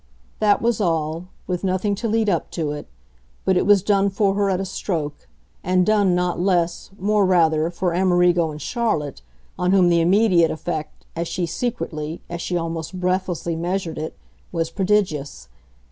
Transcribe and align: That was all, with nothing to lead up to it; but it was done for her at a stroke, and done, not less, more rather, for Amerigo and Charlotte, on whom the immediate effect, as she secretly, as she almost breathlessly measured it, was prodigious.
That 0.39 0.63
was 0.63 0.81
all, 0.81 1.27
with 1.45 1.63
nothing 1.63 1.93
to 2.01 2.07
lead 2.07 2.27
up 2.27 2.49
to 2.53 2.71
it; 2.71 2.87
but 3.45 3.55
it 3.55 3.67
was 3.67 3.83
done 3.83 4.09
for 4.09 4.33
her 4.33 4.49
at 4.49 4.59
a 4.59 4.65
stroke, 4.65 5.27
and 5.63 5.85
done, 5.85 6.15
not 6.15 6.39
less, 6.39 6.89
more 6.97 7.23
rather, 7.23 7.69
for 7.69 7.93
Amerigo 7.93 8.49
and 8.49 8.59
Charlotte, 8.59 9.21
on 9.59 9.73
whom 9.73 9.89
the 9.89 10.01
immediate 10.01 10.49
effect, 10.49 11.05
as 11.15 11.27
she 11.27 11.45
secretly, 11.45 12.19
as 12.31 12.41
she 12.41 12.57
almost 12.57 12.99
breathlessly 12.99 13.55
measured 13.55 13.99
it, 13.99 14.17
was 14.51 14.71
prodigious. 14.71 15.49